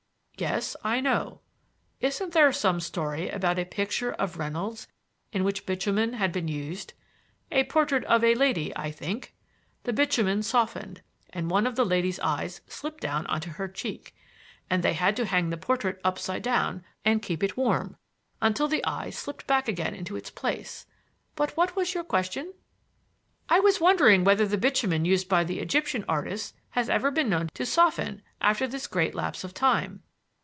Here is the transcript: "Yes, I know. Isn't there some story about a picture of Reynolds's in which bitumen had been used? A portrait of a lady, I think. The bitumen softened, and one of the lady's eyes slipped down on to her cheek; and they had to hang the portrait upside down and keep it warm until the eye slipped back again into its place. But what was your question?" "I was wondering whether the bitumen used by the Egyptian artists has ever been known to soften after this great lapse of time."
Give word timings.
"Yes, 0.37 0.75
I 0.83 1.01
know. 1.01 1.41
Isn't 1.99 2.33
there 2.33 2.51
some 2.51 2.79
story 2.79 3.29
about 3.29 3.59
a 3.59 3.63
picture 3.63 4.13
of 4.13 4.39
Reynolds's 4.39 4.87
in 5.31 5.43
which 5.43 5.67
bitumen 5.67 6.13
had 6.13 6.31
been 6.31 6.47
used? 6.47 6.95
A 7.51 7.65
portrait 7.65 8.03
of 8.05 8.23
a 8.23 8.33
lady, 8.33 8.75
I 8.75 8.89
think. 8.89 9.35
The 9.83 9.93
bitumen 9.93 10.41
softened, 10.41 11.03
and 11.29 11.51
one 11.51 11.67
of 11.67 11.75
the 11.75 11.85
lady's 11.85 12.19
eyes 12.21 12.61
slipped 12.67 13.01
down 13.01 13.27
on 13.27 13.39
to 13.41 13.49
her 13.51 13.67
cheek; 13.67 14.15
and 14.67 14.81
they 14.81 14.93
had 14.93 15.15
to 15.17 15.25
hang 15.27 15.51
the 15.51 15.57
portrait 15.57 16.01
upside 16.03 16.41
down 16.41 16.83
and 17.05 17.21
keep 17.21 17.43
it 17.43 17.55
warm 17.55 17.95
until 18.41 18.67
the 18.67 18.83
eye 18.83 19.11
slipped 19.11 19.45
back 19.45 19.67
again 19.67 19.93
into 19.93 20.15
its 20.15 20.31
place. 20.31 20.87
But 21.35 21.55
what 21.55 21.75
was 21.75 21.93
your 21.93 22.03
question?" 22.03 22.55
"I 23.47 23.59
was 23.59 23.79
wondering 23.79 24.23
whether 24.23 24.47
the 24.47 24.57
bitumen 24.57 25.05
used 25.05 25.29
by 25.29 25.43
the 25.43 25.59
Egyptian 25.59 26.03
artists 26.09 26.55
has 26.71 26.89
ever 26.89 27.11
been 27.11 27.29
known 27.29 27.49
to 27.53 27.63
soften 27.63 28.23
after 28.41 28.65
this 28.65 28.87
great 28.87 29.13
lapse 29.13 29.43
of 29.43 29.53
time." 29.53 30.01